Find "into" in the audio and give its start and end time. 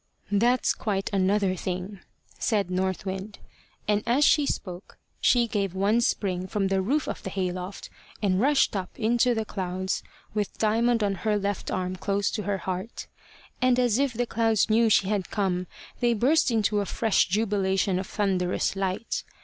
8.97-9.35, 16.49-16.79